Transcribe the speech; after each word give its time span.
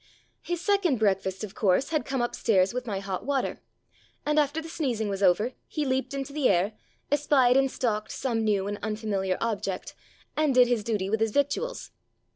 His 0.41 0.59
second 0.59 0.97
breakfast, 0.97 1.43
of 1.43 1.53
course, 1.53 1.89
had 1.89 2.05
come 2.07 2.23
upstairs 2.23 2.73
with 2.73 2.87
my 2.87 2.99
hot 2.99 3.23
water, 3.23 3.59
and 4.25 4.39
after 4.39 4.59
the 4.59 4.67
sneezing 4.67 5.09
was 5.09 5.21
over 5.21 5.53
he 5.67 5.85
leaped 5.85 6.15
into 6.15 6.33
the 6.33 6.49
air, 6.49 6.73
espied 7.11 7.55
and 7.55 7.69
stalked 7.69 8.11
some 8.11 8.43
new 8.43 8.65
and 8.65 8.79
unfamiliar 8.81 9.37
object, 9.39 9.93
and 10.35 10.55
did 10.55 10.67
his 10.67 10.83
duty 10.83 11.07
with 11.07 11.19
his 11.19 11.29
victuals. 11.29 11.91